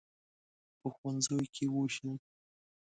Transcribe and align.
په 0.79 0.87
ښوونځیو 0.95 1.51
کې 1.55 1.65
ووېشل. 1.69 2.09